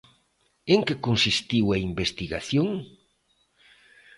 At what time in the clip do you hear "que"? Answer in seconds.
0.87-1.01